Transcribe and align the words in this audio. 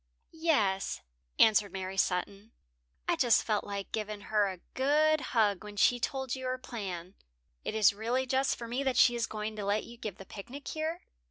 "Yes," 0.33 1.01
answered 1.37 1.71
Mary 1.71 1.95
Sutton, 1.95 2.53
"I 3.07 3.15
just 3.15 3.43
felt 3.43 3.63
like 3.63 3.91
giving 3.91 4.21
her 4.33 4.47
a 4.49 4.57
good 4.73 5.21
hug 5.21 5.63
when 5.63 5.75
she 5.77 5.99
told 5.99 6.33
you 6.33 6.47
her 6.47 6.57
plan. 6.57 7.13
It 7.63 7.75
is 7.75 7.93
really 7.93 8.25
just 8.25 8.55
for 8.57 8.67
me 8.67 8.81
that 8.81 8.97
she 8.97 9.13
is 9.13 9.27
going 9.27 9.55
to 9.57 9.63
let 9.63 9.83
you 9.83 9.97
give 9.97 10.17
the 10.17 10.25
picnic 10.25 10.69
here." 10.69 11.01